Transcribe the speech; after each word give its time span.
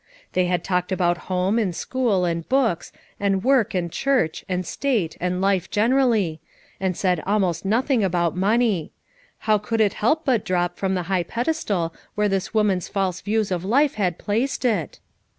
They 0.33 0.47
had 0.47 0.63
talked 0.63 0.91
about 0.91 1.15
home 1.29 1.59
and 1.59 1.75
school 1.75 2.25
and 2.25 2.49
books 2.49 2.91
and 3.19 3.43
work 3.43 3.75
and 3.75 3.91
church 3.91 4.43
and 4.49 4.65
state 4.65 5.15
and 5.21 5.39
life 5.41 5.69
generally, 5.69 6.39
and 6.79 6.97
said 6.97 7.21
almost 7.27 7.65
nothing 7.65 8.03
about 8.03 8.35
money; 8.35 8.93
how 9.45 9.59
could 9.59 9.79
it 9.79 9.93
help 9.93 10.25
but 10.25 10.43
drop 10.43 10.75
from 10.79 10.95
the 10.95 11.03
high 11.03 11.21
pedestal 11.21 11.93
where 12.15 12.27
this 12.27 12.51
woman's 12.51 12.87
false 12.89 13.21
views 13.21 13.51
of 13.51 13.63
life 13.63 13.93
had 13.93 14.17
placed 14.17 14.65
it? 14.65 14.99